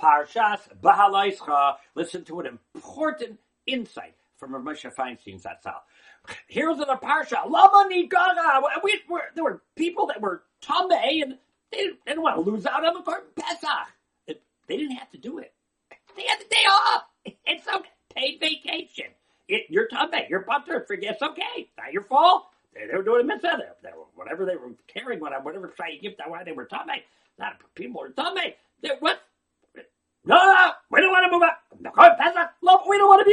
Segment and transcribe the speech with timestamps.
[0.00, 1.76] Parshas Bahalaischa.
[1.94, 5.80] Listen to an important insight from Rav Moshe Feinstein Zatzal.
[6.48, 8.60] Here's in the Parsha, Lama Nigara.
[8.82, 11.38] We, we, there were people that were Tameh and
[11.72, 13.88] they, they didn't want to lose out on the Korban Pesach.
[14.26, 15.52] It, they didn't have to do it.
[16.16, 17.02] They had the day off.
[17.24, 17.90] It's okay.
[18.14, 19.06] Paid vacation.
[19.48, 20.28] It, you're Tameh.
[20.28, 20.84] You're Patur.
[20.88, 21.68] It's okay.
[21.76, 22.46] Not your fault.
[22.74, 23.58] They, they were doing a mitzvah.
[23.58, 25.72] They, they were, whatever they were carrying, whatever, whatever
[26.02, 27.02] gift that why they were Tameh.
[27.38, 28.54] Not people were Tameh.
[28.82, 29.20] They, what?
[30.24, 31.58] No, no, we don't want to move out.
[31.78, 33.24] No, Pesach, love, we don't want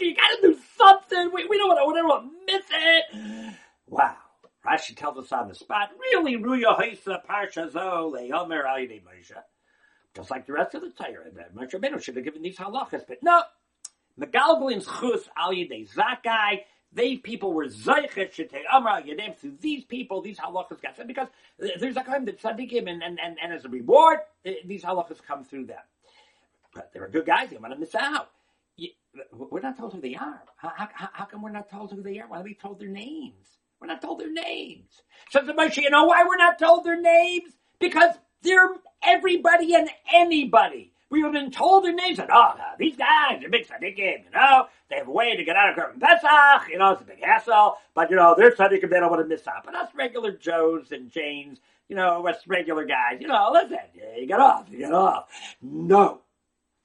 [0.00, 1.30] you got to do something.
[1.32, 3.54] We, we don't want to, miss it.
[3.88, 4.16] Wow.
[4.66, 9.36] Rashi tells us on the spot, really, Ruya Haisa Parsha Leomer Ayde Moshe.
[10.16, 13.18] Just like the rest of the Torah, Moshe Rabbeinu should have given these halachas, but
[13.22, 13.42] no.
[14.18, 16.60] Megalgalin's chus al yidei zakai.
[16.92, 20.22] They people were zeichet shetei amra yedem through these people.
[20.22, 23.64] These halachas got sent because there's a kind that tzaddikim and, and, and, and as
[23.64, 25.82] a reward, eh, these halachas come through them.
[26.72, 27.50] But they're good guys.
[27.50, 28.30] They want to miss out.
[29.36, 30.42] We're not told who they are.
[30.56, 32.28] How, how, how, come we're not told who they are?
[32.28, 33.58] Why are we told their names?
[33.80, 35.02] We're not told their names.
[35.30, 37.52] Says the Moshe, you know why we're not told their names?
[37.78, 38.70] Because they're
[39.02, 40.92] everybody and anybody.
[41.10, 44.96] We've been told their names and oh, these guys are big tzaddikim, you know, they
[44.96, 47.76] have a way to get out of Korban Pesach, you know, it's a big hassle,
[47.94, 49.64] but you know, they're tzaddikim, they don't want to miss out.
[49.64, 53.78] But us regular Joes and Janes, you know, us regular guys, you know, listen,
[54.16, 55.26] you get off, you get off.
[55.62, 56.22] No.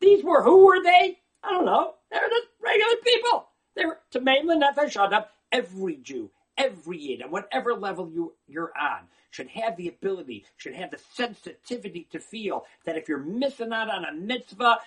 [0.00, 1.18] These were, who were they?
[1.42, 1.94] I don't know.
[2.10, 3.48] They're just regular people.
[3.76, 9.48] They're to mainland Nefesh Every Jew, every Yid, at whatever level you, you're on, should
[9.48, 14.04] have the ability, should have the sensitivity to feel that if you're missing out on
[14.04, 14.78] a mitzvah,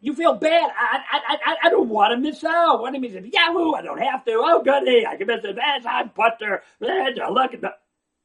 [0.00, 0.70] you feel bad.
[0.78, 2.80] I, I, I, I don't want to miss out.
[2.80, 3.30] What do you mean?
[3.32, 3.72] Yahoo!
[3.74, 4.32] I don't have to.
[4.34, 5.06] Oh, goody!
[5.06, 5.58] I can miss it.
[5.60, 6.60] Ah, As I'm patur.
[6.80, 7.74] Look at the.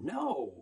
[0.00, 0.52] No.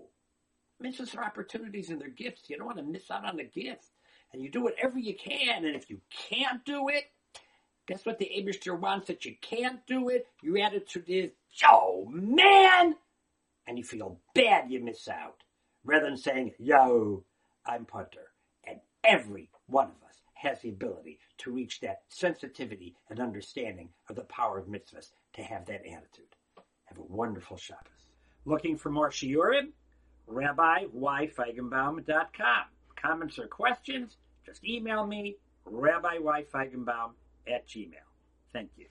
[0.81, 2.49] Misses are opportunities and their gifts.
[2.49, 3.87] You don't want to miss out on the gift.
[4.33, 5.65] And you do whatever you can.
[5.65, 7.05] And if you can't do it,
[7.87, 10.27] guess what the Abishter wants that you can't do it?
[10.43, 11.31] Your attitude is,
[11.65, 12.97] oh man!
[13.67, 15.43] And you feel bad you miss out.
[15.85, 17.25] Rather than saying, yo,
[17.65, 18.33] I'm punter.
[18.65, 24.17] And every one of us has the ability to reach that sensitivity and understanding of
[24.17, 26.35] the power of mitzvahs to have that attitude.
[26.87, 28.09] Have a wonderful Shabbos.
[28.45, 29.71] Looking for more shiurim?
[30.29, 32.65] RabbiYFeigenbaum.com.
[33.01, 34.17] Comments or questions?
[34.45, 35.37] Just email me,
[35.69, 37.13] RabbiYFeigenbaum
[37.49, 38.07] at gmail.
[38.53, 38.87] Thank you.